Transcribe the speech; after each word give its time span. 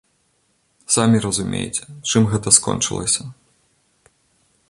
Самі 0.95 1.17
разумееце, 1.25 1.83
чым 2.13 2.21
гэта 2.33 2.49
скончылася. 2.59 3.23